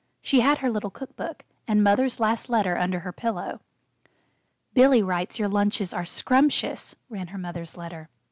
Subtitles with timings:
[0.23, 3.61] She had her little cook book, and Mother's last letter under her pillow.
[4.73, 8.09] "Billy writes your lunches are 'scrumptious,'" ran her mother's letter.